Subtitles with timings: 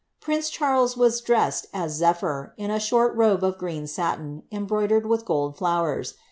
[0.19, 5.25] Prince Charles was dressed as Zephyr, in a short robe of green satin, embroidered with
[5.25, 6.15] gold flowers.